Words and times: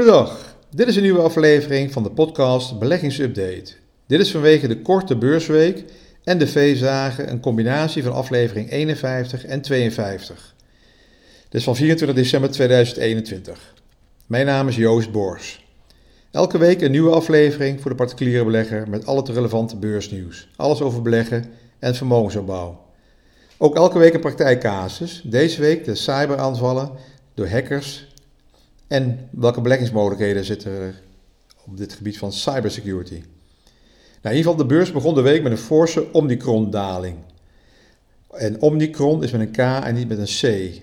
Goedendag, 0.00 0.56
dit 0.70 0.88
is 0.88 0.96
een 0.96 1.02
nieuwe 1.02 1.22
aflevering 1.22 1.92
van 1.92 2.02
de 2.02 2.10
podcast 2.10 2.78
Beleggingsupdate. 2.78 3.72
Dit 4.06 4.20
is 4.20 4.30
vanwege 4.30 4.68
de 4.68 4.82
korte 4.82 5.16
beursweek 5.16 5.84
en 6.24 6.38
de 6.38 6.46
veezagen 6.46 7.30
een 7.30 7.40
combinatie 7.40 8.02
van 8.02 8.12
aflevering 8.12 8.70
51 8.70 9.44
en 9.44 9.60
52. 9.60 10.54
Dit 11.48 11.60
is 11.60 11.64
van 11.64 11.76
24 11.76 12.16
december 12.16 12.50
2021. 12.50 13.74
Mijn 14.26 14.46
naam 14.46 14.68
is 14.68 14.76
Joost 14.76 15.12
Bors. 15.12 15.66
Elke 16.30 16.58
week 16.58 16.80
een 16.80 16.90
nieuwe 16.90 17.14
aflevering 17.14 17.80
voor 17.80 17.90
de 17.90 17.96
particuliere 17.96 18.44
belegger 18.44 18.88
met 18.88 19.06
al 19.06 19.16
het 19.16 19.28
relevante 19.28 19.76
beursnieuws. 19.76 20.48
Alles 20.56 20.80
over 20.80 21.02
beleggen 21.02 21.44
en 21.78 21.94
vermogensopbouw. 21.94 22.80
Ook 23.58 23.76
elke 23.76 23.98
week 23.98 24.14
een 24.14 24.20
praktijkcasus. 24.20 25.22
Deze 25.24 25.60
week 25.60 25.84
de 25.84 25.94
cyberaanvallen 25.94 26.90
door 27.34 27.48
hackers 27.48 28.09
en 28.90 29.28
welke 29.30 29.60
beleggingsmogelijkheden 29.60 30.44
zitten 30.44 30.72
er 30.72 31.02
op 31.66 31.76
dit 31.76 31.92
gebied 31.92 32.18
van 32.18 32.32
cybersecurity. 32.32 33.22
Nou, 34.22 34.34
in 34.34 34.36
ieder 34.36 34.52
geval, 34.52 34.56
de 34.56 34.74
beurs 34.74 34.92
begon 34.92 35.14
de 35.14 35.20
week 35.20 35.42
met 35.42 35.52
een 35.52 35.58
forse 35.58 36.12
Omicron-daling. 36.12 37.16
En 38.30 38.60
Omicron 38.60 39.22
is 39.22 39.30
met 39.30 39.40
een 39.40 39.50
K 39.50 39.58
en 39.58 39.94
niet 39.94 40.08
met 40.08 40.18
een 40.18 40.70
C. 40.70 40.80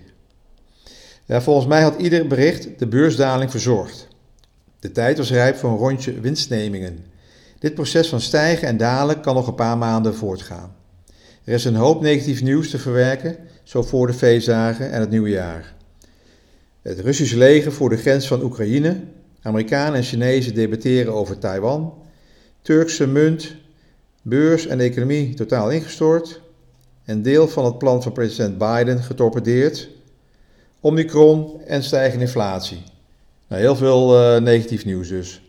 Volgens 1.41 1.67
mij 1.67 1.81
had 1.81 2.01
ieder 2.01 2.27
bericht 2.27 2.79
de 2.79 2.87
beursdaling 2.87 3.51
verzorgd. 3.51 4.07
De 4.79 4.91
tijd 4.91 5.17
was 5.17 5.31
rijp 5.31 5.55
voor 5.55 5.69
een 5.69 5.77
rondje 5.77 6.19
winstnemingen. 6.19 7.05
Dit 7.59 7.73
proces 7.73 8.09
van 8.09 8.21
stijgen 8.21 8.67
en 8.67 8.77
dalen 8.77 9.21
kan 9.21 9.35
nog 9.35 9.47
een 9.47 9.55
paar 9.55 9.77
maanden 9.77 10.15
voortgaan. 10.15 10.75
Er 11.43 11.53
is 11.53 11.65
een 11.65 11.75
hoop 11.75 12.01
negatief 12.01 12.41
nieuws 12.41 12.69
te 12.69 12.77
verwerken, 12.77 13.37
zo 13.63 13.83
voor 13.83 14.07
de 14.07 14.13
feestdagen 14.13 14.91
en 14.91 14.99
het 14.99 15.09
nieuwe 15.09 15.29
jaar. 15.29 15.75
Het 16.87 16.99
Russische 16.99 17.37
leger 17.37 17.71
voor 17.71 17.89
de 17.89 17.97
grens 17.97 18.27
van 18.27 18.43
Oekraïne, 18.43 18.99
Amerikanen 19.41 19.93
en 19.93 20.03
Chinezen 20.03 20.53
debatteren 20.53 21.13
over 21.13 21.37
Taiwan, 21.37 21.93
Turkse 22.61 23.07
munt, 23.07 23.55
beurs 24.21 24.67
en 24.67 24.79
economie 24.79 25.33
totaal 25.33 25.71
ingestort, 25.71 26.41
een 27.05 27.21
deel 27.21 27.47
van 27.47 27.65
het 27.65 27.77
plan 27.77 28.03
van 28.03 28.11
president 28.11 28.57
Biden 28.57 29.03
getorpedeerd, 29.03 29.89
Omicron 30.79 31.61
en 31.65 31.83
stijgende 31.83 32.25
inflatie. 32.25 32.83
Nou, 33.47 33.61
heel 33.61 33.75
veel 33.75 34.35
uh, 34.35 34.41
negatief 34.41 34.85
nieuws 34.85 35.07
dus. 35.07 35.41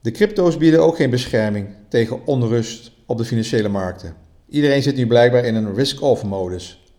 De 0.00 0.10
crypto's 0.10 0.56
bieden 0.56 0.82
ook 0.82 0.96
geen 0.96 1.10
bescherming 1.10 1.68
tegen 1.88 2.26
onrust 2.26 2.92
op 3.06 3.18
de 3.18 3.24
financiële 3.24 3.68
markten. 3.68 4.14
Iedereen 4.48 4.82
zit 4.82 4.96
nu 4.96 5.06
blijkbaar 5.06 5.44
in 5.44 5.54
een 5.54 5.74
risk-off 5.74 6.24
modus. 6.24 6.90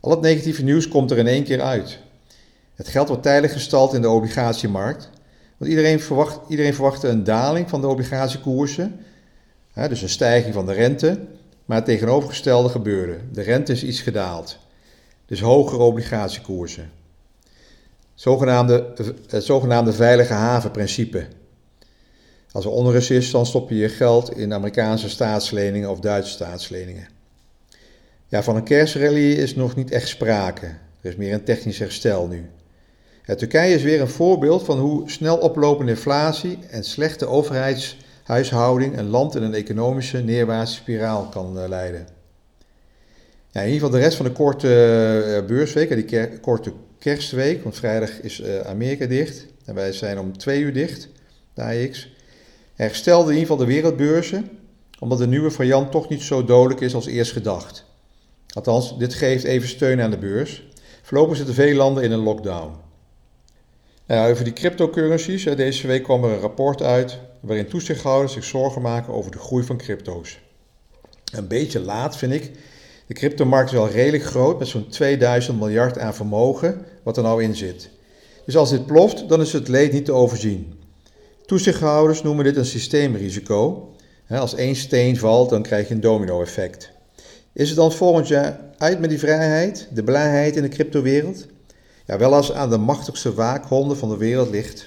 Al 0.00 0.10
het 0.10 0.20
negatieve 0.20 0.64
nieuws 0.64 0.88
komt 0.88 1.10
er 1.10 1.18
in 1.18 1.26
één 1.26 1.44
keer 1.44 1.60
uit. 1.60 2.04
Het 2.76 2.88
geld 2.88 3.08
wordt 3.08 3.22
tijdelijk 3.22 3.52
gestald 3.52 3.94
in 3.94 4.02
de 4.02 4.08
obligatiemarkt, 4.08 5.10
want 5.56 5.70
iedereen, 5.70 6.00
verwacht, 6.00 6.40
iedereen 6.48 6.74
verwachtte 6.74 7.08
een 7.08 7.24
daling 7.24 7.68
van 7.68 7.80
de 7.80 7.86
obligatiekoersen, 7.86 9.00
hè, 9.72 9.88
dus 9.88 10.02
een 10.02 10.08
stijging 10.08 10.54
van 10.54 10.66
de 10.66 10.72
rente, 10.72 11.20
maar 11.64 11.76
het 11.76 11.86
tegenovergestelde 11.86 12.68
gebeurde. 12.68 13.18
De 13.32 13.42
rente 13.42 13.72
is 13.72 13.84
iets 13.84 14.00
gedaald, 14.00 14.58
dus 15.26 15.40
hogere 15.40 15.82
obligatiekoersen. 15.82 16.90
Zogenaamde, 18.14 18.94
het 19.28 19.44
zogenaamde 19.44 19.92
veilige 19.92 20.32
havenprincipe. 20.32 21.26
Als 22.52 22.64
er 22.64 22.70
onrust 22.70 23.10
is, 23.10 23.30
dan 23.30 23.46
stop 23.46 23.68
je 23.68 23.76
je 23.76 23.88
geld 23.88 24.36
in 24.36 24.52
Amerikaanse 24.52 25.08
staatsleningen 25.08 25.90
of 25.90 26.00
Duitse 26.00 26.32
staatsleningen. 26.32 27.08
Ja, 28.28 28.42
van 28.42 28.56
een 28.56 28.64
kerstrally 28.64 29.32
is 29.32 29.54
nog 29.54 29.76
niet 29.76 29.90
echt 29.90 30.08
sprake. 30.08 30.66
Er 31.00 31.10
is 31.10 31.16
meer 31.16 31.32
een 31.32 31.44
technisch 31.44 31.78
herstel 31.78 32.26
nu. 32.26 32.50
Turkije 33.34 33.74
is 33.74 33.82
weer 33.82 34.00
een 34.00 34.08
voorbeeld 34.08 34.64
van 34.64 34.78
hoe 34.78 35.10
snel 35.10 35.36
oplopende 35.36 35.90
inflatie 35.90 36.58
en 36.70 36.84
slechte 36.84 37.26
overheidshuishouding 37.26 38.98
een 38.98 39.08
land 39.08 39.34
in 39.34 39.42
een 39.42 39.54
economische 39.54 40.18
neerwaartse 40.18 40.74
spiraal 40.74 41.28
kan 41.28 41.58
eh, 41.58 41.68
leiden. 41.68 42.06
Ja, 43.50 43.60
in 43.60 43.66
ieder 43.66 43.86
geval 43.86 43.98
de 43.98 44.04
rest 44.04 44.16
van 44.16 44.26
de 44.26 44.32
korte 44.32 44.68
uh, 45.40 45.46
beursweek, 45.46 46.08
die 46.08 46.38
korte 46.40 46.72
kerstweek, 46.98 47.62
want 47.62 47.76
vrijdag 47.76 48.20
is 48.20 48.44
Amerika 48.44 49.06
dicht 49.06 49.46
en 49.64 49.74
wij 49.74 49.92
zijn 49.92 50.18
om 50.18 50.38
twee 50.38 50.60
uur 50.60 50.72
dicht, 50.72 51.08
de 51.54 51.62
AX, 51.62 52.10
herstelde 52.74 53.32
in 53.32 53.38
ieder 53.38 53.50
geval 53.50 53.66
de 53.66 53.72
wereldbeurzen, 53.72 54.50
omdat 54.98 55.18
de 55.18 55.26
nieuwe 55.26 55.50
variant 55.50 55.90
toch 55.90 56.08
niet 56.08 56.22
zo 56.22 56.44
dodelijk 56.44 56.80
is 56.80 56.94
als 56.94 57.06
eerst 57.06 57.32
gedacht. 57.32 57.84
Althans, 58.52 58.98
dit 58.98 59.14
geeft 59.14 59.44
even 59.44 59.68
steun 59.68 60.00
aan 60.00 60.10
de 60.10 60.18
beurs. 60.18 60.68
Voorlopig 61.02 61.36
zitten 61.36 61.54
veel 61.54 61.74
landen 61.74 62.02
in 62.02 62.12
een 62.12 62.18
lockdown. 62.22 62.85
Nou, 64.06 64.30
over 64.30 64.44
die 64.44 64.52
cryptocurrencies. 64.52 65.44
Deze 65.44 65.86
week 65.86 66.02
kwam 66.02 66.24
er 66.24 66.30
een 66.30 66.40
rapport 66.40 66.82
uit 66.82 67.18
waarin 67.40 67.68
toezichthouders 67.68 68.32
zich 68.32 68.44
zorgen 68.44 68.82
maken 68.82 69.12
over 69.12 69.30
de 69.30 69.38
groei 69.38 69.64
van 69.64 69.76
crypto's. 69.76 70.38
Een 71.32 71.48
beetje 71.48 71.80
laat 71.80 72.16
vind 72.16 72.32
ik. 72.32 72.50
De 73.06 73.14
cryptomarkt 73.14 73.70
is 73.70 73.76
wel 73.76 73.88
redelijk 73.88 74.24
groot 74.24 74.58
met 74.58 74.68
zo'n 74.68 74.88
2000 74.88 75.58
miljard 75.58 75.98
aan 75.98 76.14
vermogen 76.14 76.84
wat 77.02 77.16
er 77.16 77.22
nou 77.22 77.42
in 77.42 77.56
zit. 77.56 77.90
Dus 78.44 78.56
als 78.56 78.70
dit 78.70 78.86
ploft, 78.86 79.28
dan 79.28 79.40
is 79.40 79.52
het 79.52 79.68
leed 79.68 79.92
niet 79.92 80.04
te 80.04 80.12
overzien. 80.12 80.74
Toezichthouders 81.46 82.22
noemen 82.22 82.44
dit 82.44 82.56
een 82.56 82.66
systeemrisico. 82.66 83.90
Als 84.28 84.54
één 84.54 84.76
steen 84.76 85.16
valt, 85.16 85.50
dan 85.50 85.62
krijg 85.62 85.88
je 85.88 85.94
een 85.94 86.00
domino-effect. 86.00 86.90
Is 87.52 87.68
het 87.68 87.76
dan 87.76 87.92
volgend 87.92 88.28
jaar 88.28 88.60
uit 88.78 89.00
met 89.00 89.10
die 89.10 89.18
vrijheid, 89.18 89.88
de 89.92 90.02
blijheid 90.02 90.56
in 90.56 90.62
de 90.62 90.68
cryptowereld? 90.68 91.46
Ja, 92.06 92.18
wel 92.18 92.34
als 92.34 92.52
aan 92.52 92.70
de 92.70 92.78
machtigste 92.78 93.34
waakhonden 93.34 93.96
van 93.96 94.08
de 94.08 94.16
wereld 94.16 94.50
ligt. 94.50 94.86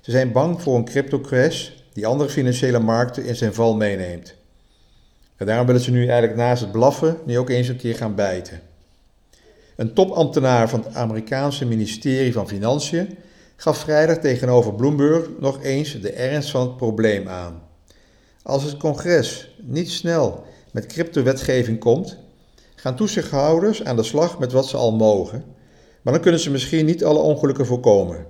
Ze 0.00 0.10
zijn 0.10 0.32
bang 0.32 0.62
voor 0.62 0.76
een 0.76 0.84
crypto-crash 0.84 1.70
die 1.92 2.06
andere 2.06 2.30
financiële 2.30 2.78
markten 2.78 3.24
in 3.24 3.36
zijn 3.36 3.54
val 3.54 3.76
meeneemt. 3.76 4.34
En 5.36 5.46
daarom 5.46 5.66
willen 5.66 5.80
ze 5.80 5.90
nu 5.90 6.06
eigenlijk 6.06 6.36
naast 6.36 6.62
het 6.62 6.72
blaffen 6.72 7.16
nu 7.24 7.38
ook 7.38 7.50
eens 7.50 7.68
een 7.68 7.76
keer 7.76 7.94
gaan 7.94 8.14
bijten. 8.14 8.60
Een 9.76 9.94
topambtenaar 9.94 10.68
van 10.68 10.82
het 10.84 10.94
Amerikaanse 10.94 11.66
ministerie 11.66 12.32
van 12.32 12.48
Financiën 12.48 13.16
gaf 13.56 13.78
vrijdag 13.78 14.18
tegenover 14.18 14.74
Bloomberg 14.74 15.28
nog 15.38 15.62
eens 15.62 16.00
de 16.00 16.12
ernst 16.12 16.50
van 16.50 16.60
het 16.60 16.76
probleem 16.76 17.28
aan. 17.28 17.62
Als 18.42 18.62
het 18.62 18.76
congres 18.76 19.54
niet 19.62 19.90
snel 19.90 20.44
met 20.72 20.86
cryptowetgeving 20.86 21.78
komt, 21.78 22.18
gaan 22.74 22.96
toezichthouders 22.96 23.84
aan 23.84 23.96
de 23.96 24.02
slag 24.02 24.38
met 24.38 24.52
wat 24.52 24.66
ze 24.68 24.76
al 24.76 24.92
mogen 24.92 25.56
maar 26.02 26.12
dan 26.12 26.22
kunnen 26.22 26.40
ze 26.40 26.50
misschien 26.50 26.86
niet 26.86 27.04
alle 27.04 27.18
ongelukken 27.18 27.66
voorkomen. 27.66 28.26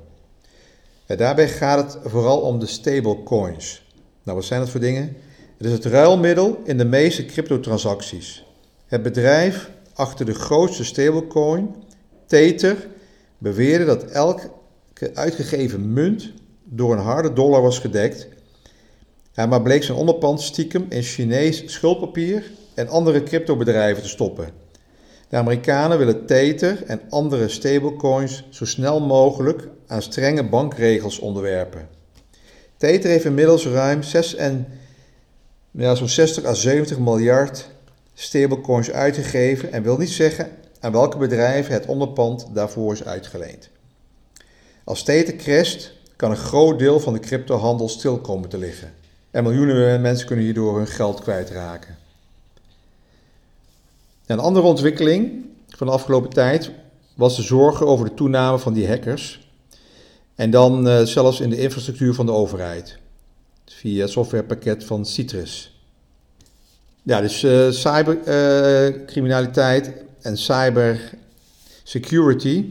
daarbij 1.06 1.48
gaat 1.48 1.92
het 1.92 2.10
vooral 2.10 2.40
om 2.40 2.58
de 2.58 2.66
stablecoins. 2.66 3.86
Nou, 4.22 4.36
wat 4.36 4.46
zijn 4.46 4.60
dat 4.60 4.70
voor 4.70 4.80
dingen? 4.80 5.16
Het 5.56 5.66
is 5.66 5.72
het 5.72 5.84
ruilmiddel 5.84 6.58
in 6.64 6.78
de 6.78 6.84
meeste 6.84 7.24
cryptotransacties. 7.24 8.44
Het 8.86 9.02
bedrijf 9.02 9.70
achter 9.94 10.26
de 10.26 10.34
grootste 10.34 10.84
stablecoin, 10.84 11.74
Tether, 12.26 12.88
beweerde 13.38 13.84
dat 13.84 14.04
elke 14.04 14.50
uitgegeven 15.14 15.92
munt 15.92 16.32
door 16.64 16.92
een 16.92 17.02
harde 17.02 17.32
dollar 17.32 17.62
was 17.62 17.78
gedekt. 17.78 18.28
Ja, 19.32 19.46
maar 19.46 19.62
bleek 19.62 19.82
zijn 19.82 19.98
onderpand 19.98 20.40
stiekem 20.40 20.86
in 20.88 21.02
Chinees 21.02 21.62
schuldpapier 21.66 22.50
en 22.74 22.88
andere 22.88 23.22
cryptobedrijven 23.22 24.02
te 24.02 24.08
stoppen. 24.08 24.50
De 25.28 25.36
Amerikanen 25.36 25.98
willen 25.98 26.26
Tether 26.26 26.84
en 26.86 27.00
andere 27.08 27.48
stablecoins 27.48 28.44
zo 28.50 28.64
snel 28.64 29.00
mogelijk 29.00 29.68
aan 29.86 30.02
strenge 30.02 30.48
bankregels 30.48 31.18
onderwerpen. 31.18 31.88
Tether 32.76 33.10
heeft 33.10 33.24
inmiddels 33.24 33.66
ruim 33.66 34.02
6 34.02 34.34
en, 34.34 34.66
ja, 35.70 35.94
zo'n 35.94 36.08
60 36.08 36.44
à 36.44 36.54
70 36.54 36.98
miljard 36.98 37.70
stablecoins 38.14 38.90
uitgegeven 38.90 39.72
en 39.72 39.82
wil 39.82 39.96
niet 39.96 40.10
zeggen 40.10 40.50
aan 40.80 40.92
welke 40.92 41.18
bedrijven 41.18 41.72
het 41.72 41.86
onderpand 41.86 42.46
daarvoor 42.54 42.92
is 42.92 43.04
uitgeleend. 43.04 43.68
Als 44.84 45.02
Tether 45.02 45.36
crasht, 45.36 45.92
kan 46.16 46.30
een 46.30 46.36
groot 46.36 46.78
deel 46.78 47.00
van 47.00 47.12
de 47.12 47.18
cryptohandel 47.18 47.88
stil 47.88 48.18
komen 48.18 48.48
te 48.48 48.58
liggen. 48.58 48.92
En 49.30 49.42
miljoenen 49.42 50.00
mensen 50.00 50.26
kunnen 50.26 50.44
hierdoor 50.44 50.76
hun 50.76 50.86
geld 50.86 51.20
kwijtraken. 51.20 51.97
Een 54.28 54.38
andere 54.38 54.66
ontwikkeling 54.66 55.44
van 55.68 55.86
de 55.86 55.92
afgelopen 55.92 56.30
tijd 56.30 56.70
was 57.14 57.36
de 57.36 57.42
zorgen 57.42 57.86
over 57.86 58.08
de 58.08 58.14
toename 58.14 58.58
van 58.58 58.72
die 58.72 58.88
hackers. 58.88 59.50
En 60.34 60.50
dan 60.50 60.88
uh, 60.88 61.02
zelfs 61.02 61.40
in 61.40 61.50
de 61.50 61.60
infrastructuur 61.60 62.14
van 62.14 62.26
de 62.26 62.32
overheid. 62.32 62.98
Via 63.64 64.02
het 64.02 64.10
softwarepakket 64.10 64.84
van 64.84 65.06
Citrus. 65.06 65.82
Ja, 67.02 67.20
dus 67.20 67.42
uh, 67.42 67.70
cybercriminaliteit 67.70 69.86
uh, 69.86 69.92
en 70.20 70.36
cybersecurity 70.36 72.64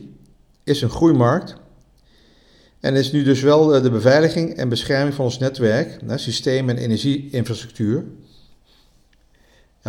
is 0.64 0.82
een 0.82 0.90
groeimarkt. 0.90 1.56
En 2.80 2.96
is 2.96 3.12
nu 3.12 3.24
dus 3.24 3.42
wel 3.42 3.82
de 3.82 3.92
beveiliging 3.92 4.54
en 4.54 4.70
bescherming 4.70 5.16
van 5.16 5.26
ons 5.26 5.40
netwerk, 5.40 6.00
systeem- 6.16 6.70
en 6.70 6.78
energieinfrastructuur 6.78 8.06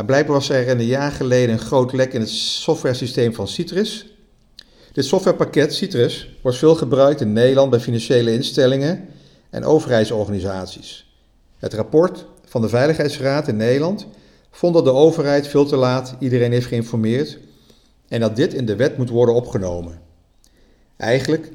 blijkbaar 0.05 0.35
was 0.35 0.49
er 0.49 0.69
een 0.69 0.85
jaar 0.85 1.13
geleden 1.13 1.55
een 1.55 1.61
groot 1.61 1.93
lek 1.93 2.13
in 2.13 2.21
het 2.21 2.31
softwaresysteem 2.31 3.35
van 3.35 3.49
Citrus. 3.49 4.07
Dit 4.93 5.05
softwarepakket 5.05 5.75
Citrus 5.75 6.37
wordt 6.43 6.59
veel 6.59 6.75
gebruikt 6.75 7.21
in 7.21 7.33
Nederland 7.33 7.71
bij 7.71 7.81
financiële 7.81 8.33
instellingen 8.33 9.09
en 9.51 9.65
overheidsorganisaties. 9.65 11.13
Het 11.59 11.75
rapport 11.75 12.27
van 12.45 12.61
de 12.61 12.69
Veiligheidsraad 12.69 13.49
in 13.49 13.57
Nederland 13.57 14.07
vond 14.51 14.75
dat 14.75 14.85
de 14.85 14.93
overheid 14.93 15.47
veel 15.47 15.67
te 15.67 15.77
laat 15.77 16.15
iedereen 16.19 16.53
heeft 16.53 16.67
geïnformeerd 16.67 17.39
en 18.09 18.21
dat 18.21 18.37
dit 18.37 18.55
in 18.55 18.67
de 18.67 18.77
wet 18.77 18.97
moet 18.97 19.11
worden 19.11 19.35
opgenomen. 19.35 20.01
Eigenlijk 20.97 21.51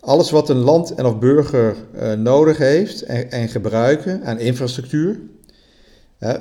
alles 0.00 0.30
wat 0.30 0.48
een 0.48 0.56
land 0.56 0.94
en 0.94 1.06
of 1.06 1.18
burger 1.18 1.76
uh, 1.94 2.12
nodig 2.12 2.58
heeft 2.58 3.02
en, 3.02 3.30
en, 3.30 3.48
gebruiken 3.48 4.24
aan 4.24 4.38
infrastructuur 4.38 5.20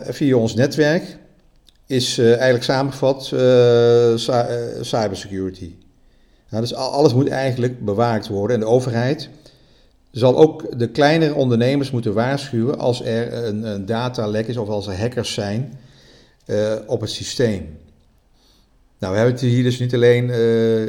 via 0.09 0.35
ons 0.35 0.53
netwerk 0.53 1.17
is 1.85 2.17
uh, 2.17 2.29
eigenlijk 2.29 2.63
samengevat 2.63 3.23
cybersecurity. 4.81 5.75
Nou, 6.49 6.63
dus 6.63 6.73
alles 6.75 7.13
moet 7.13 7.27
eigenlijk 7.27 7.85
bewaakt 7.85 8.27
worden 8.27 8.55
en 8.55 8.61
de 8.61 8.69
overheid 8.69 9.29
zal 10.11 10.37
ook 10.37 10.79
de 10.79 10.89
kleinere 10.89 11.33
ondernemers 11.33 11.91
moeten 11.91 12.13
waarschuwen 12.13 12.79
als 12.79 13.03
er 13.03 13.33
een, 13.33 13.63
een 13.63 13.85
datalek 13.85 14.47
is 14.47 14.57
of 14.57 14.67
als 14.67 14.87
er 14.87 14.99
hackers 14.99 15.33
zijn 15.33 15.79
op 16.85 17.01
het 17.01 17.09
systeem. 17.09 17.77
Nou, 18.99 19.13
we 19.13 19.19
hebben 19.19 19.35
het 19.35 19.41
hier 19.41 19.63
dus 19.63 19.79
niet 19.79 19.93
alleen 19.93 20.27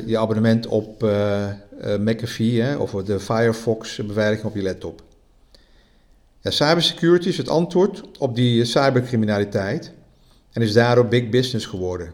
je 0.07 0.19
abonnement 0.19 0.67
op 0.67 1.03
uh, 1.03 1.97
McAfee 1.99 2.63
hè, 2.63 2.77
of 2.77 2.91
de 2.91 3.21
Firefox 3.21 3.97
beveiliging 4.07 4.47
op 4.47 4.55
je 4.55 4.63
laptop. 4.63 5.03
Cybersecurity 6.53 7.29
is 7.29 7.37
het 7.37 7.49
antwoord 7.49 8.19
op 8.19 8.35
die 8.35 8.65
cybercriminaliteit 8.65 9.93
en 10.53 10.63
is 10.63 10.73
daardoor 10.73 11.07
big 11.07 11.29
business 11.29 11.67
geworden. 11.67 12.13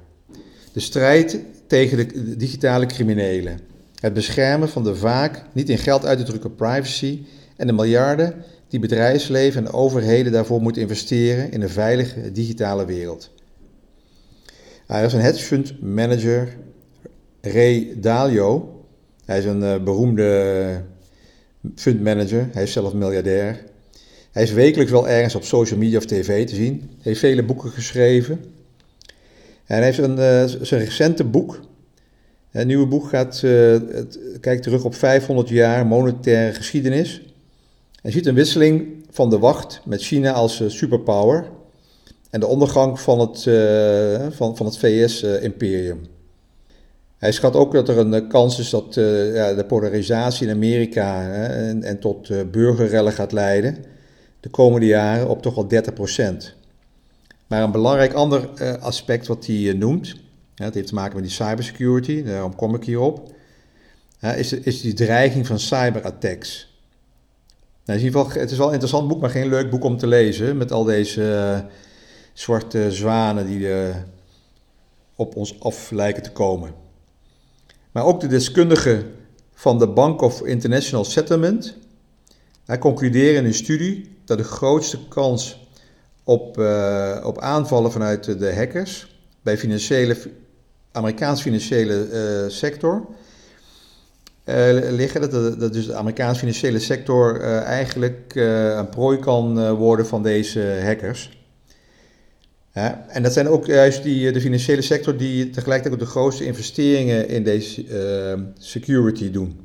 De 0.73 0.81
strijd 0.81 1.39
tegen 1.67 1.97
de 1.97 2.37
digitale 2.37 2.87
criminelen. 2.87 3.59
Het 4.01 4.13
beschermen 4.13 4.69
van 4.69 4.85
de 4.85 4.97
vaak 4.97 5.43
niet 5.53 5.69
in 5.69 5.79
geld 5.79 6.07
uit 6.07 6.19
te 6.19 6.25
drukken 6.25 6.55
privacy 6.55 7.23
en 7.57 7.67
de 7.67 7.73
miljarden 7.73 8.45
die 8.69 8.81
bedrijfsleven 8.81 9.67
en 9.67 9.73
overheden 9.73 10.33
daarvoor 10.33 10.61
moeten 10.61 10.83
investeren 10.83 11.51
in 11.51 11.63
een 11.63 11.69
veilige 11.69 12.33
digitale 12.33 12.85
wereld. 12.85 13.31
Hij 14.87 15.05
is 15.05 15.13
een 15.13 15.21
hedge 15.21 15.75
manager, 15.81 16.57
Ray 17.41 17.95
Dalio. 17.97 18.81
Hij 19.25 19.39
is 19.39 19.45
een 19.45 19.63
uh, 19.63 19.83
beroemde 19.83 20.83
fund 21.75 22.03
manager. 22.03 22.49
Hij 22.53 22.63
is 22.63 22.73
zelf 22.73 22.93
miljardair. 22.95 23.65
Hij 24.33 24.43
is 24.43 24.53
wekelijks 24.53 24.93
wel 24.93 25.09
ergens 25.09 25.35
op 25.35 25.45
social 25.45 25.79
media 25.79 25.99
of 25.99 26.05
tv 26.05 26.47
te 26.47 26.55
zien. 26.55 26.79
Hij 26.79 26.99
heeft 27.03 27.21
vele 27.21 27.45
boeken 27.45 27.71
geschreven. 27.71 28.45
En 29.65 29.77
hij 29.77 29.85
heeft 29.85 29.99
een, 29.99 30.19
uh, 30.19 30.45
zijn 30.63 30.85
recente 30.85 31.25
boek. 31.25 31.61
Een 32.51 32.67
nieuwe 32.67 32.87
boek 32.87 33.09
gaat, 33.09 33.43
uh, 33.45 33.73
het, 33.73 34.19
kijkt 34.41 34.63
terug 34.63 34.85
op 34.85 34.95
500 34.95 35.49
jaar 35.49 35.87
monetaire 35.87 36.55
geschiedenis. 36.55 37.23
Hij 38.03 38.11
ziet 38.11 38.27
een 38.27 38.35
wisseling 38.35 39.05
van 39.11 39.31
de 39.31 39.39
wacht 39.39 39.81
met 39.85 40.03
China 40.03 40.33
als 40.33 40.63
superpower 40.67 41.51
en 42.31 42.41
de 42.41 42.47
ondergang 42.47 43.01
van 43.01 43.21
het, 43.21 43.43
van, 44.35 44.57
van 44.57 44.67
het 44.67 44.79
VS-imperium. 44.79 46.01
Eh, 46.01 46.09
Hij 47.19 47.33
schat 47.33 47.57
ook 47.57 47.73
dat 47.73 47.89
er 47.89 47.99
een 47.99 48.15
eh, 48.15 48.29
kans 48.29 48.59
is 48.59 48.71
dat 48.71 48.95
ja, 49.35 49.55
de 49.55 49.65
polarisatie 49.67 50.47
in 50.47 50.55
Amerika 50.55 51.31
en, 51.31 51.83
en, 51.83 51.99
tot 51.99 52.51
burgerrellen 52.51 53.13
gaat 53.13 53.33
leiden 53.33 53.92
de 54.43 54.51
komende 54.51 54.87
jaren 54.87 55.29
op 55.29 55.43
toch 55.43 55.55
wel 55.55 55.69
30%. 55.71 56.55
Maar 57.47 57.63
een 57.63 57.73
belangrijk 57.73 58.13
ander 58.13 58.49
aspect 58.81 59.27
wat 59.27 59.47
hij 59.47 59.73
noemt, 59.73 60.17
hè, 60.55 60.65
het 60.65 60.75
heeft 60.75 60.87
te 60.87 60.95
maken 60.95 61.15
met 61.15 61.25
die 61.25 61.33
cybersecurity, 61.33 62.23
daarom 62.23 62.55
kom 62.55 62.75
ik 62.75 62.85
hierop, 62.85 63.35
is, 64.21 64.53
is 64.53 64.81
die 64.81 64.95
dreiging 64.95 65.47
van 65.47 65.59
cyberattacks. 65.59 66.71
Nou, 67.85 67.99
in 67.99 68.05
ieder 68.05 68.21
geval, 68.21 68.41
het 68.41 68.51
is 68.51 68.57
wel 68.57 68.67
een 68.67 68.73
interessant 68.73 69.09
boek, 69.09 69.21
maar 69.21 69.31
geen 69.31 69.49
leuk 69.49 69.71
boek 69.71 69.85
om 69.85 69.97
te 69.97 70.07
lezen 70.07 70.57
met 70.57 70.73
al 70.73 70.85
deze 70.85 71.65
zwarte 72.33 72.93
zwanen 72.93 73.47
die 73.47 73.69
op 75.17 75.37
ons 75.37 75.61
af 75.61 75.91
lijken 75.91 76.23
te 76.23 76.33
komen. 76.33 76.75
Maar 77.93 78.05
ook 78.05 78.21
de 78.21 78.27
deskundigen 78.27 79.15
van 79.55 79.79
de 79.79 79.89
Bank 79.89 80.21
of 80.21 80.43
International 80.43 81.05
Settlement 81.05 81.77
hij 82.65 82.79
concluderen 82.79 83.37
in 83.37 83.45
een 83.45 83.55
studie 83.55 84.17
dat 84.25 84.39
de 84.39 84.45
grootste 84.45 84.99
kans 85.09 85.69
op, 86.25 86.59
uh, 86.59 87.21
op 87.25 87.39
aanvallen 87.39 87.93
vanuit 87.93 88.39
de 88.39 88.55
hackers 88.55 89.17
bij 89.43 89.59
financiële, 89.59 90.17
Amerikaans 90.93 91.43
financiële 91.43 92.09
uh, 92.45 92.51
sector 92.51 93.07
liggen. 94.91 95.31
Dat, 95.31 95.61
dat 95.61 95.73
dus 95.73 95.87
de 95.87 95.95
Amerikaanse 95.95 96.39
financiële 96.39 96.79
sector 96.79 97.41
eigenlijk 97.61 98.35
een 98.77 98.89
prooi 98.89 99.19
kan 99.19 99.75
worden 99.75 100.07
van 100.07 100.23
deze 100.23 100.81
hackers. 100.85 101.43
En 103.09 103.23
dat 103.23 103.33
zijn 103.33 103.49
ook 103.49 103.67
juist 103.67 104.03
die, 104.03 104.33
de 104.33 104.41
financiële 104.41 104.83
sector 104.83 105.17
die 105.17 105.51
tegelijkertijd 105.51 105.95
ook 105.95 106.07
de 106.07 106.13
grootste 106.13 106.45
investeringen 106.45 107.29
in 107.29 107.45
deze 107.45 107.87
uh, 107.87 108.43
security 108.59 109.31
doen. 109.31 109.61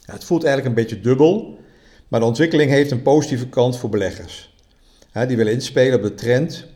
Ja, 0.00 0.12
het 0.12 0.24
voelt 0.24 0.44
eigenlijk 0.44 0.76
een 0.76 0.82
beetje 0.82 1.00
dubbel, 1.00 1.58
maar 2.08 2.20
de 2.20 2.26
ontwikkeling 2.26 2.70
heeft 2.70 2.90
een 2.90 3.02
positieve 3.02 3.48
kant 3.48 3.78
voor 3.78 3.90
beleggers. 3.90 4.54
Die 5.26 5.36
willen 5.36 5.52
inspelen 5.52 5.96
op 5.96 6.02
de 6.02 6.14
trend 6.14 6.66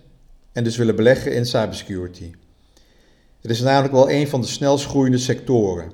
en 0.52 0.64
dus 0.64 0.76
willen 0.76 0.96
beleggen 0.96 1.34
in 1.34 1.46
cybersecurity. 1.46 2.30
Het 3.40 3.50
is 3.50 3.60
namelijk 3.60 3.92
wel 3.92 4.10
een 4.10 4.28
van 4.28 4.40
de 4.40 4.46
snelst 4.46 4.86
groeiende 4.86 5.18
sectoren. 5.18 5.90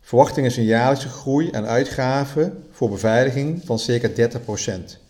Verwachting 0.00 0.46
is 0.46 0.56
een 0.56 0.64
jaarlijkse 0.64 1.08
groei 1.08 1.48
aan 1.52 1.66
uitgaven 1.66 2.64
voor 2.70 2.90
beveiliging 2.90 3.62
van 3.64 3.78
circa 3.78 4.08
30 4.08 4.44
procent 4.44 5.04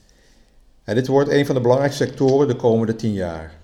dit 0.95 1.07
wordt 1.07 1.31
een 1.31 1.47
van 1.47 1.55
de 1.55 1.61
belangrijkste 1.61 2.05
sectoren 2.05 2.49
de 2.49 2.57
komende 2.57 2.97
tien 2.97 3.13
jaar. 3.13 3.55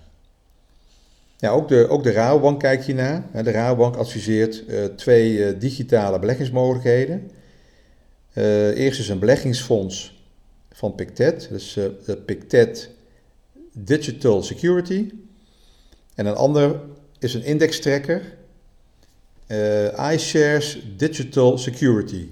Ja, 1.37 1.49
ook, 1.49 1.67
de, 1.67 1.87
ook 1.89 2.03
de 2.03 2.11
Rabobank 2.11 2.59
kijkt 2.59 2.85
hiernaar. 2.85 3.23
De 3.43 3.51
Rabobank 3.51 3.95
adviseert 3.95 4.63
uh, 4.67 4.85
twee 4.85 5.33
uh, 5.33 5.59
digitale 5.59 6.19
beleggingsmogelijkheden. 6.19 7.31
Uh, 8.33 8.77
eerst 8.77 8.99
is 8.99 9.09
een 9.09 9.19
beleggingsfonds 9.19 10.21
van 10.71 10.95
Pictet, 10.95 11.47
dus 11.51 11.79
Pictet 12.25 12.89
Digital 13.73 14.43
Security. 14.43 15.11
En 16.15 16.25
een 16.25 16.35
ander 16.35 16.79
is 17.19 17.33
een 17.33 17.43
indextrekker, 17.43 18.21
iShares 20.11 20.83
Digital 20.97 21.57
Security. 21.57 22.27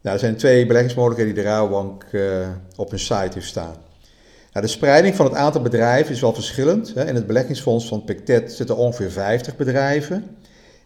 Nou, 0.00 0.14
er 0.14 0.18
zijn 0.18 0.36
twee 0.36 0.66
beleggingsmogelijkheden 0.66 1.34
die 1.34 1.44
de 1.44 1.50
Rabobank 1.50 2.04
op 2.76 2.90
hun 2.90 2.98
site 2.98 3.30
heeft 3.32 3.46
staan. 3.46 3.76
Nou, 4.54 4.66
de 4.66 4.72
spreiding 4.72 5.14
van 5.14 5.26
het 5.26 5.34
aantal 5.34 5.62
bedrijven 5.62 6.14
is 6.14 6.20
wel 6.20 6.34
verschillend. 6.34 6.96
In 6.96 7.14
het 7.14 7.26
beleggingsfonds 7.26 7.88
van 7.88 8.04
Pictet 8.04 8.52
zitten 8.52 8.76
ongeveer 8.76 9.10
50 9.10 9.56
bedrijven. 9.56 10.36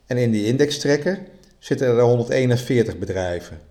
En 0.06 0.16
in 0.16 0.30
die 0.30 0.46
indextrekker 0.46 1.18
zitten 1.58 1.86
er 1.86 2.00
141 2.00 2.98
bedrijven. 2.98 3.67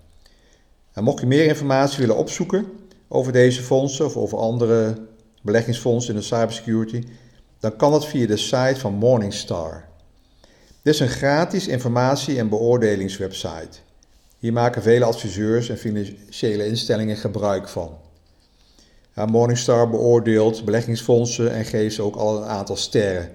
Nou, 0.98 1.10
mocht 1.10 1.22
je 1.22 1.28
meer 1.28 1.46
informatie 1.46 2.00
willen 2.00 2.18
opzoeken 2.18 2.66
over 3.08 3.32
deze 3.32 3.62
fondsen 3.62 4.06
of 4.06 4.16
over 4.16 4.38
andere 4.38 4.98
beleggingsfondsen 5.42 6.14
in 6.14 6.20
de 6.20 6.26
cybersecurity, 6.26 7.04
dan 7.60 7.76
kan 7.76 7.92
dat 7.92 8.08
via 8.08 8.28
de 8.28 8.38
site 8.38 8.76
van 8.78 8.94
Morningstar. 8.94 9.86
Dit 10.82 10.94
is 10.94 11.00
een 11.00 11.08
gratis 11.08 11.68
informatie- 11.68 12.38
en 12.38 12.50
beoordelingswebsite. 12.50 13.78
Hier 14.38 14.54
maken 14.54 14.82
vele 14.82 15.06
adviseurs 15.06 15.70
en 15.70 15.78
financiële 15.78 16.68
instellingen 16.68 17.18
gebruik 17.18 17.68
van. 17.70 17.98
Morningstar 19.26 19.90
beoordeelt 19.90 20.66
beleggingsfondsen 20.66 21.52
en 21.52 21.66
geeft 21.66 21.96
ze 21.96 22.02
ook 22.02 22.16
al 22.16 22.38
een 22.38 22.48
aantal 22.48 22.76
sterren. 22.76 23.30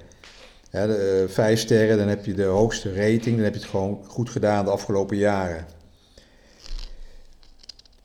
de, 0.71 1.23
uh, 1.23 1.35
vijf 1.35 1.61
sterren, 1.61 1.99
dan 1.99 2.09
heb 2.09 2.25
je 2.25 2.35
de 2.35 2.45
hoogste 2.45 2.95
rating, 2.95 3.35
dan 3.35 3.45
heb 3.45 3.54
je 3.54 3.61
het 3.61 3.71
gewoon 3.71 4.04
goed 4.07 4.31
gedaan 4.31 4.64
de 4.64 4.71
afgelopen 4.71 5.16
jaren. 5.16 5.66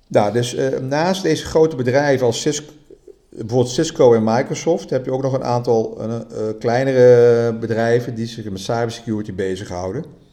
Nou, 0.08 0.34
dus 0.34 0.56
uh, 0.56 0.78
naast 0.78 1.24
deze 1.24 1.46
grote 1.46 1.76
bedrijven 1.76 2.26
als 2.26 2.42
Cisco, 2.42 2.74
bijvoorbeeld 3.30 3.70
Cisco 3.70 4.14
en 4.14 4.24
Microsoft, 4.24 4.90
heb 4.90 5.06
je 5.06 5.12
ook 5.12 5.22
nog 5.22 5.34
een 5.34 5.44
aantal 5.44 6.08
uh, 6.08 6.20
kleinere 6.60 7.54
bedrijven 7.58 8.16
die 8.16 8.26
zich 8.28 8.50
met 8.50 8.60
cybersecurity 8.60 9.34
bezighouden 9.34 10.26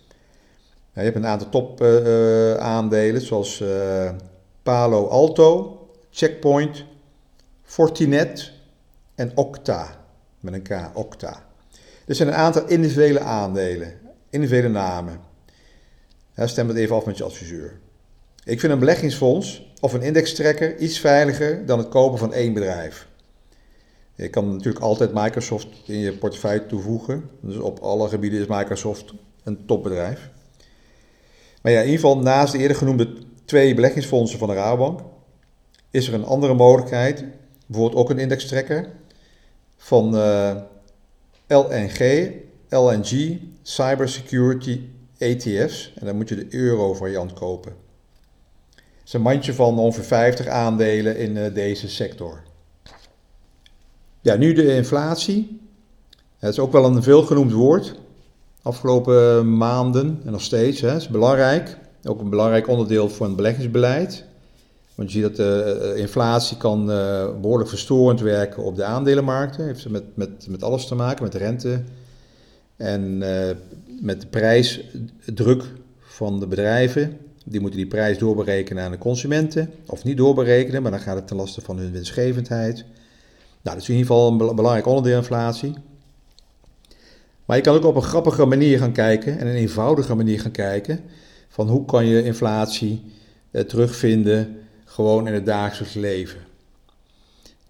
je 0.94 1.00
hebt 1.00 1.16
een 1.16 1.26
aantal 1.26 1.48
top 1.48 1.82
uh, 1.82 2.54
aandelen 2.54 3.20
zoals 3.20 3.62
Palo 4.62 5.06
Alto, 5.06 5.78
Checkpoint, 6.10 6.84
Fortinet 7.62 8.52
en 9.14 9.32
Okta. 9.34 10.02
Met 10.40 10.54
een 10.54 10.62
K, 10.62 10.90
Okta. 10.92 11.46
Er 12.06 12.14
zijn 12.14 12.28
een 12.28 12.34
aantal 12.34 12.66
individuele 12.66 13.20
aandelen, 13.20 13.92
individuele 14.30 14.68
namen. 14.68 15.20
Ja, 16.34 16.46
stem 16.46 16.68
het 16.68 16.76
even 16.76 16.96
af 16.96 17.06
met 17.06 17.16
je 17.16 17.24
adviseur. 17.24 17.80
Ik 18.44 18.60
vind 18.60 18.72
een 18.72 18.78
beleggingsfonds 18.78 19.72
of 19.80 19.92
een 19.92 20.02
indextrekker 20.02 20.78
iets 20.78 20.98
veiliger 20.98 21.66
dan 21.66 21.78
het 21.78 21.88
kopen 21.88 22.18
van 22.18 22.32
één 22.32 22.52
bedrijf. 22.52 23.08
Je 24.14 24.28
kan 24.28 24.50
natuurlijk 24.52 24.84
altijd 24.84 25.14
Microsoft 25.14 25.68
in 25.86 25.98
je 25.98 26.12
portefeuille 26.12 26.66
toevoegen. 26.66 27.30
Dus 27.40 27.56
op 27.56 27.78
alle 27.78 28.08
gebieden 28.08 28.40
is 28.40 28.46
Microsoft 28.46 29.12
een 29.44 29.66
topbedrijf. 29.66 30.30
Maar 31.62 31.72
ja, 31.72 31.78
in 31.78 31.84
ieder 31.84 32.00
geval 32.00 32.18
naast 32.18 32.52
de 32.52 32.58
eerder 32.58 32.76
genoemde 32.76 33.16
twee 33.44 33.74
beleggingsfondsen 33.74 34.38
van 34.38 34.48
de 34.48 34.54
Rabobank 34.54 35.00
is 35.90 36.08
er 36.08 36.14
een 36.14 36.24
andere 36.24 36.54
mogelijkheid, 36.54 37.24
bijvoorbeeld 37.66 38.00
ook 38.00 38.10
een 38.10 38.18
indextrekker 38.18 38.88
van 39.76 40.14
uh, 40.14 40.56
LNG, 41.46 42.30
LNG 42.68 43.40
Cybersecurity 43.62 44.80
ETF's. 45.18 45.92
En 45.94 46.06
dan 46.06 46.16
moet 46.16 46.28
je 46.28 46.34
de 46.34 46.46
euro 46.50 46.94
variant 46.94 47.32
kopen. 47.32 47.72
Het 49.04 49.12
is 49.12 49.18
een 49.18 49.24
mandje 49.24 49.54
van 49.54 49.78
ongeveer 49.78 50.04
50 50.04 50.46
aandelen 50.46 51.16
in 51.16 51.36
uh, 51.36 51.54
deze 51.54 51.88
sector. 51.88 52.42
Ja, 54.20 54.36
nu 54.36 54.52
de 54.52 54.74
inflatie. 54.74 55.60
Het 56.38 56.52
is 56.52 56.58
ook 56.58 56.72
wel 56.72 56.84
een 56.84 57.02
veelgenoemd 57.02 57.52
woord. 57.52 57.94
Afgelopen 58.62 59.56
maanden 59.56 60.20
en 60.24 60.32
nog 60.32 60.40
steeds. 60.40 60.80
Het 60.80 61.00
is 61.00 61.08
belangrijk. 61.08 61.78
Ook 62.04 62.20
een 62.20 62.30
belangrijk 62.30 62.68
onderdeel 62.68 63.08
voor 63.08 63.26
een 63.26 63.36
beleggingsbeleid. 63.36 64.24
Want 64.94 65.12
je 65.12 65.18
ziet 65.18 65.36
dat 65.36 65.36
de 65.36 65.80
eh, 65.94 66.00
inflatie 66.00 66.56
kan 66.56 66.86
behoorlijk 67.40 67.68
verstorend 67.68 68.20
werken 68.20 68.62
op 68.62 68.76
de 68.76 68.84
aandelenmarkten. 68.84 69.64
Heeft 69.64 69.88
met, 69.88 70.16
met, 70.16 70.46
met 70.48 70.62
alles 70.62 70.86
te 70.86 70.94
maken, 70.94 71.22
met 71.22 71.32
de 71.32 71.38
rente 71.38 71.82
en 72.76 73.18
met 74.00 74.20
de 74.20 74.26
prijsdruk 74.26 75.64
van 76.00 76.40
de 76.40 76.46
bedrijven. 76.46 77.18
Die 77.44 77.60
moeten 77.60 77.78
die 77.78 77.88
prijs 77.88 78.18
doorberekenen 78.18 78.84
aan 78.84 78.90
de 78.90 78.98
consumenten. 78.98 79.70
Of 79.86 80.04
niet 80.04 80.16
doorberekenen, 80.16 80.82
maar 80.82 80.90
dan 80.90 81.00
gaat 81.00 81.16
het 81.16 81.26
ten 81.26 81.36
laste 81.36 81.60
van 81.60 81.78
hun 81.78 81.92
winstgevendheid. 81.92 82.76
Nou, 83.62 83.76
dat 83.76 83.76
is 83.76 83.88
in 83.88 83.94
ieder 83.94 84.10
geval 84.10 84.30
een 84.30 84.56
belangrijk 84.56 84.86
onderdeel 84.86 85.18
inflatie. 85.18 85.74
Maar 87.44 87.56
je 87.56 87.62
kan 87.62 87.74
ook 87.74 87.84
op 87.84 87.96
een 87.96 88.02
grappige 88.02 88.44
manier 88.44 88.78
gaan 88.78 88.92
kijken 88.92 89.38
en 89.38 89.46
een 89.46 89.54
eenvoudige 89.54 90.14
manier 90.14 90.40
gaan 90.40 90.50
kijken 90.50 91.00
van 91.48 91.68
hoe 91.68 91.84
kan 91.84 92.06
je 92.06 92.22
inflatie 92.22 93.02
eh, 93.50 93.62
terugvinden 93.62 94.56
gewoon 94.84 95.26
in 95.26 95.34
het 95.34 95.46
dagelijks 95.46 95.94
leven. 95.94 96.40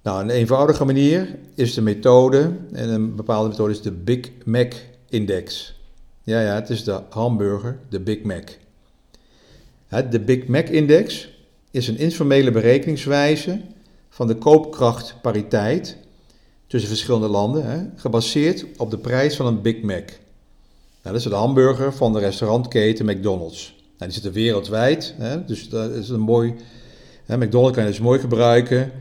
Nou, 0.02 0.22
een 0.22 0.30
eenvoudige 0.30 0.84
manier 0.84 1.38
is 1.54 1.74
de 1.74 1.82
methode, 1.82 2.52
en 2.72 2.88
een 2.88 3.16
bepaalde 3.16 3.48
methode 3.48 3.72
is 3.72 3.82
de 3.82 3.92
Big 3.92 4.30
Mac 4.44 4.74
Index. 5.08 5.78
Ja, 6.22 6.40
ja, 6.40 6.54
het 6.54 6.70
is 6.70 6.84
de 6.84 7.00
hamburger, 7.10 7.78
de 7.88 8.00
Big 8.00 8.22
Mac. 8.22 8.50
De 10.02 10.20
Big 10.20 10.46
Mac 10.46 10.68
Index 10.68 11.28
is 11.70 11.88
een 11.88 11.98
informele 11.98 12.50
berekeningswijze 12.50 13.60
van 14.08 14.26
de 14.26 14.34
koopkrachtpariteit 14.34 15.96
tussen 16.66 16.90
verschillende 16.90 17.28
landen, 17.28 17.92
gebaseerd 17.96 18.64
op 18.76 18.90
de 18.90 18.98
prijs 18.98 19.36
van 19.36 19.46
een 19.46 19.62
Big 19.62 19.82
Mac. 19.82 20.06
Nou, 20.06 20.16
dat 21.02 21.14
is 21.14 21.22
de 21.22 21.34
hamburger 21.34 21.92
van 21.92 22.12
de 22.12 22.18
restaurantketen 22.18 23.06
McDonald's. 23.06 23.74
Nou, 23.78 24.10
die 24.10 24.12
zitten 24.12 24.32
wereldwijd, 24.32 25.14
dus 25.46 25.68
dat 25.68 25.90
is 25.90 26.08
een 26.08 26.20
mooi. 26.20 26.54
McDonald's 27.26 27.74
kan 27.74 27.84
je 27.84 27.90
dus 27.90 28.00
mooi 28.00 28.20
gebruiken 28.20 28.92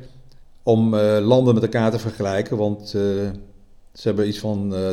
om 0.63 0.93
uh, 0.93 1.17
landen 1.21 1.53
met 1.53 1.63
elkaar 1.63 1.91
te 1.91 1.99
vergelijken, 1.99 2.57
want 2.57 2.93
uh, 2.95 3.01
ze 3.93 4.07
hebben 4.07 4.27
iets 4.27 4.39
van 4.39 4.73
uh, 4.73 4.89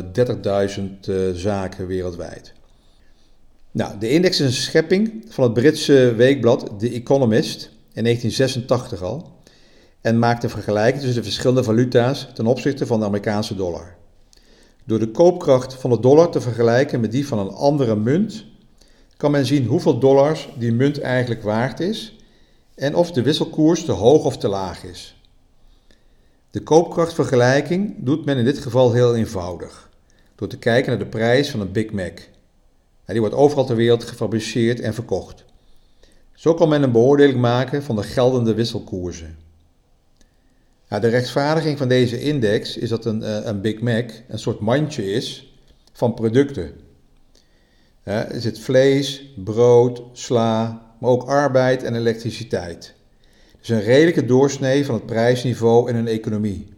30.000 1.01 1.33
zaken 1.33 1.87
wereldwijd. 1.87 2.53
Nou, 3.73 3.97
de 3.97 4.09
index 4.09 4.39
is 4.39 4.45
een 4.45 4.61
schepping 4.61 5.25
van 5.29 5.43
het 5.43 5.53
Britse 5.53 6.13
weekblad 6.15 6.79
The 6.79 6.89
Economist 6.89 7.69
in 7.93 8.03
1986 8.03 9.01
al 9.01 9.39
en 10.01 10.19
maakt 10.19 10.43
een 10.43 10.49
vergelijking 10.49 11.01
tussen 11.01 11.21
de 11.21 11.27
verschillende 11.27 11.63
valuta's 11.63 12.27
ten 12.33 12.45
opzichte 12.45 12.85
van 12.85 12.99
de 12.99 13.05
Amerikaanse 13.05 13.55
dollar. 13.55 13.95
Door 14.85 14.99
de 14.99 15.11
koopkracht 15.11 15.73
van 15.73 15.89
de 15.89 15.99
dollar 15.99 16.31
te 16.31 16.41
vergelijken 16.41 16.99
met 16.99 17.11
die 17.11 17.27
van 17.27 17.39
een 17.39 17.51
andere 17.51 17.95
munt, 17.95 18.45
kan 19.17 19.31
men 19.31 19.45
zien 19.45 19.65
hoeveel 19.65 19.99
dollars 19.99 20.49
die 20.57 20.73
munt 20.73 20.99
eigenlijk 20.99 21.43
waard 21.43 21.79
is 21.79 22.15
en 22.75 22.95
of 22.95 23.11
de 23.11 23.21
wisselkoers 23.21 23.85
te 23.85 23.91
hoog 23.91 24.25
of 24.25 24.37
te 24.37 24.47
laag 24.47 24.83
is. 24.83 25.21
De 26.49 26.61
koopkrachtvergelijking 26.61 27.95
doet 27.97 28.25
men 28.25 28.37
in 28.37 28.45
dit 28.45 28.59
geval 28.59 28.91
heel 28.91 29.15
eenvoudig, 29.15 29.89
door 30.35 30.47
te 30.47 30.57
kijken 30.57 30.89
naar 30.89 30.99
de 30.99 31.05
prijs 31.05 31.49
van 31.49 31.59
een 31.59 31.71
Big 31.71 31.91
Mac. 31.91 32.19
Die 33.05 33.19
wordt 33.19 33.35
overal 33.35 33.65
ter 33.65 33.75
wereld 33.75 34.03
gefabriceerd 34.03 34.79
en 34.79 34.93
verkocht. 34.93 35.45
Zo 36.33 36.53
kan 36.53 36.69
men 36.69 36.83
een 36.83 36.91
beoordeling 36.91 37.39
maken 37.39 37.83
van 37.83 37.95
de 37.95 38.03
geldende 38.03 38.53
wisselkoersen. 38.53 39.37
de 40.87 41.07
rechtvaardiging 41.07 41.77
van 41.77 41.87
deze 41.87 42.21
index 42.21 42.77
is 42.77 42.89
dat 42.89 43.05
een, 43.05 43.23
eh, 43.23 43.45
een 43.45 43.61
Big 43.61 43.81
Mac 43.81 44.11
een 44.27 44.39
soort 44.39 44.59
mandje 44.59 45.13
is 45.13 45.55
van 45.93 46.13
producten. 46.13 46.71
er 48.03 48.41
zit 48.41 48.59
vlees, 48.59 49.33
brood, 49.35 50.01
sla, 50.13 50.81
maar 50.99 51.09
ook 51.09 51.23
arbeid 51.23 51.83
en 51.83 51.95
elektriciteit. 51.95 52.93
Dus 53.59 53.69
een 53.69 53.81
redelijke 53.81 54.25
doorsnee 54.25 54.85
van 54.85 54.95
het 54.95 55.05
prijsniveau 55.05 55.89
in 55.89 55.95
een 55.95 56.07
economie. 56.07 56.73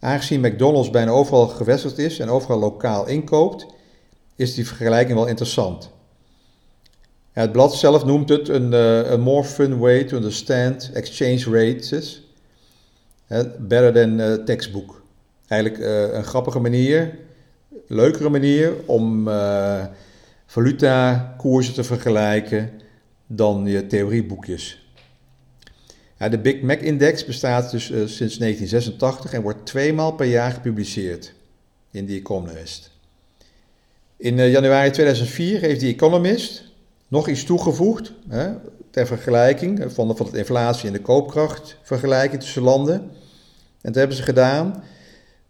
Aangezien 0.00 0.40
McDonald's 0.40 0.90
bijna 0.90 1.10
overal 1.10 1.48
gevestigd 1.48 1.98
is 1.98 2.18
en 2.18 2.28
overal 2.28 2.58
lokaal 2.58 3.06
inkoopt, 3.06 3.66
is 4.42 4.54
die 4.54 4.66
vergelijking 4.66 5.18
wel 5.18 5.26
interessant. 5.26 5.90
het 7.32 7.52
blad 7.52 7.74
zelf 7.74 8.04
noemt 8.04 8.28
het 8.28 8.48
een 8.48 8.72
uh, 8.72 9.16
more 9.16 9.44
fun 9.44 9.78
way 9.78 10.04
to 10.04 10.16
understand 10.16 10.90
exchange 10.92 11.44
rates. 11.44 12.22
better 13.58 13.92
than 13.92 14.20
uh, 14.20 14.34
textbook. 14.34 15.02
Eigenlijk 15.46 15.82
uh, 15.82 16.14
een 16.14 16.24
grappige 16.24 16.58
manier, 16.58 17.18
leukere 17.86 18.28
manier 18.28 18.74
om 18.86 19.28
valutakoersen 20.46 21.74
te 21.74 21.84
vergelijken 21.84 22.70
dan 23.26 23.66
je 23.66 23.86
theorieboekjes. 23.86 24.86
Ja, 26.18 26.28
de 26.28 26.38
Big 26.38 26.60
Mac 26.60 26.80
Index 26.80 27.24
bestaat 27.24 27.70
dus 27.70 27.86
sinds 27.86 28.38
1986 28.38 29.32
en 29.32 29.42
wordt 29.42 29.66
tweemaal 29.66 30.12
per 30.12 30.26
jaar 30.26 30.52
gepubliceerd 30.52 31.32
in 31.90 32.06
The 32.06 32.12
Economist. 32.12 32.91
In 34.22 34.38
eh, 34.38 34.50
januari 34.50 34.90
2004 34.90 35.60
heeft 35.60 35.80
The 35.80 35.86
Economist 35.86 36.64
nog 37.08 37.28
iets 37.28 37.44
toegevoegd 37.44 38.12
hè, 38.28 38.52
ter 38.90 39.06
vergelijking 39.06 39.84
van 39.86 40.16
van 40.16 40.28
de 40.30 40.38
inflatie 40.38 40.86
en 40.86 40.92
de 40.92 41.00
koopkracht 41.00 41.76
vergelijking 41.82 42.40
tussen 42.40 42.62
landen. 42.62 42.94
En 42.94 43.10
dat 43.80 43.94
hebben 43.94 44.16
ze 44.16 44.22
gedaan 44.22 44.84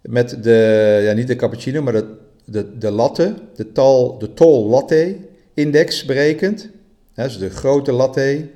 met 0.00 0.42
de, 0.42 1.00
ja 1.02 1.12
niet 1.12 1.26
de 1.26 1.36
cappuccino, 1.36 1.82
maar 1.82 1.92
de, 1.92 2.14
de, 2.44 2.78
de 2.78 2.90
latte, 2.90 3.34
de, 3.56 3.72
tal, 3.72 4.18
de 4.18 4.34
tol 4.34 4.68
latte 4.68 5.16
index 5.54 6.04
berekend. 6.04 6.68
Hè, 7.14 7.24
dus 7.24 7.38
de 7.38 7.50
grote 7.50 7.92
latte 7.92 8.48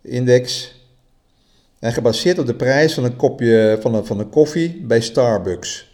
index. 0.00 0.74
En 1.78 1.92
gebaseerd 1.92 2.38
op 2.38 2.46
de 2.46 2.54
prijs 2.54 2.94
van 2.94 3.04
een 3.04 3.16
kopje 3.16 3.78
van 3.80 3.94
een, 3.94 4.06
van 4.06 4.18
een 4.18 4.30
koffie 4.30 4.80
bij 4.86 5.00
Starbucks. 5.00 5.91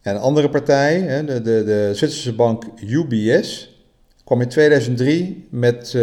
En 0.00 0.14
een 0.14 0.20
andere 0.20 0.50
partij, 0.50 1.24
de, 1.24 1.42
de, 1.42 1.64
de 1.64 1.90
Zwitserse 1.94 2.34
bank 2.34 2.64
UBS, 2.86 3.78
kwam 4.24 4.40
in 4.40 4.48
2003 4.48 5.46
met 5.50 5.92
uh, 5.96 6.02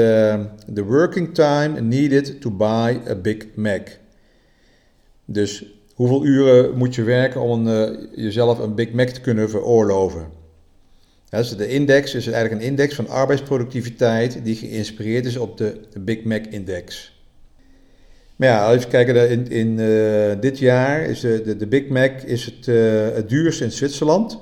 the 0.74 0.84
working 0.84 1.34
time 1.34 1.82
needed 1.82 2.42
to 2.42 2.52
buy 2.52 3.00
a 3.10 3.16
Big 3.16 3.46
Mac. 3.56 3.88
Dus 5.26 5.66
hoeveel 5.94 6.26
uren 6.26 6.78
moet 6.78 6.96
je 6.96 7.04
werken 7.04 7.42
om 7.42 7.68
uh, 7.68 7.90
jezelf 8.16 8.60
een 8.60 8.76
Big 8.76 8.92
Mac 8.92 9.08
te 9.08 9.22
kunnen 9.22 9.50
veroorloven? 9.50 10.28
Ja, 11.30 11.38
dus 11.38 11.58
de 11.58 11.68
index 11.68 12.16
is 12.16 12.28
eigenlijk 12.28 12.62
een 12.62 12.68
index 12.68 12.96
van 12.96 13.10
arbeidsproductiviteit 13.10 14.40
die 14.44 14.56
geïnspireerd 14.56 15.26
is 15.26 15.38
op 15.38 15.58
de 15.58 15.80
Big 16.00 16.24
Mac 16.24 16.46
Index. 16.46 17.17
Maar 18.38 18.48
ja, 18.48 18.72
even 18.72 18.90
kijken, 18.90 19.30
in, 19.30 19.48
in 19.48 19.78
uh, 19.80 20.42
dit 20.42 20.60
jaar 20.60 21.02
is 21.02 21.20
de, 21.20 21.42
de, 21.42 21.56
de, 21.56 21.68
Big 21.68 21.88
Mac 21.88 22.22
is 22.22 22.46
het, 22.46 22.68
uh, 22.68 23.10
het 23.14 23.30
duurste 23.30 23.64
in 23.64 23.72
Zwitserland 23.72 24.38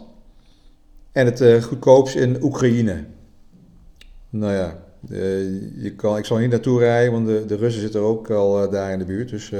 en 1.12 1.26
het 1.26 1.42
uh, 1.42 1.64
goedkoopst 1.64 2.16
in 2.16 2.44
Oekraïne. 2.44 3.04
Nou 4.30 4.54
ja, 4.54 4.84
je 5.78 5.94
kan, 5.96 6.18
ik 6.18 6.26
zal 6.26 6.38
niet 6.38 6.50
naartoe 6.50 6.80
rijden, 6.80 7.12
want 7.12 7.28
de, 7.28 7.46
de 7.46 7.56
Russen 7.56 7.82
zitten 7.82 8.02
ook 8.02 8.30
al 8.30 8.70
daar 8.70 8.92
in 8.92 9.00
de 9.00 9.06
buurt. 9.06 9.30
Dus, 9.30 9.52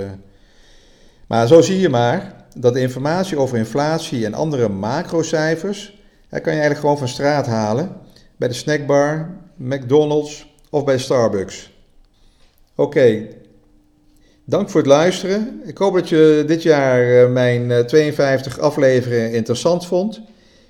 maar 1.28 1.48
zo 1.48 1.62
zie 1.62 1.80
je 1.80 1.90
maar 1.90 2.46
dat 2.58 2.74
de 2.74 2.80
informatie 2.80 3.38
over 3.38 3.58
inflatie 3.58 4.26
en 4.26 4.34
andere 4.34 4.70
macrocijfers, 4.70 6.00
kan 6.30 6.42
je 6.42 6.50
eigenlijk 6.50 6.80
gewoon 6.80 6.98
van 6.98 7.08
straat 7.08 7.46
halen 7.46 7.96
bij 8.38 8.48
de 8.48 8.54
snackbar, 8.54 9.30
McDonald's 9.56 10.54
of 10.70 10.84
bij 10.84 10.98
Starbucks. 10.98 11.74
Oké, 12.76 13.28
Dank 14.48 14.70
voor 14.70 14.80
het 14.80 14.90
luisteren. 14.90 15.62
Ik 15.64 15.78
hoop 15.78 15.94
dat 15.94 16.10
je 16.10 16.44
dit 16.48 16.64
jaar 16.64 17.24
eh, 17.24 17.32
mijn 17.32 17.88
52 17.88 18.58
eh, 18.58 18.64
afleveringen 18.64 19.34
interessant 19.34 19.86
vond. 19.86 20.22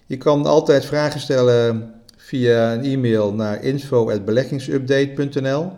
Je 0.05 0.17
kan 0.17 0.45
altijd 0.45 0.85
vragen 0.85 1.19
stellen 1.19 1.93
via 2.17 2.73
een 2.73 2.83
e-mail 2.83 3.33
naar 3.33 3.63
info.beleggingsupdate.nl. 3.63 5.71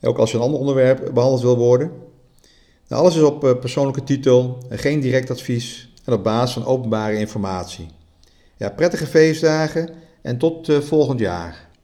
Ook 0.00 0.18
als 0.18 0.30
je 0.30 0.36
een 0.36 0.42
ander 0.42 0.60
onderwerp 0.60 1.10
behandeld 1.14 1.42
wil 1.42 1.56
worden. 1.56 1.90
Nou, 2.88 3.02
alles 3.02 3.16
is 3.16 3.22
op 3.22 3.44
eh, 3.44 3.58
persoonlijke 3.58 4.04
titel, 4.04 4.58
geen 4.70 5.00
direct 5.00 5.30
advies 5.30 5.92
en 6.04 6.12
op 6.12 6.24
basis 6.24 6.52
van 6.52 6.66
openbare 6.66 7.18
informatie. 7.18 7.88
Ja, 8.56 8.70
prettige 8.70 9.06
feestdagen 9.06 9.90
en 10.22 10.38
tot 10.38 10.84
volgend 10.84 11.20
jaar. 11.20 11.65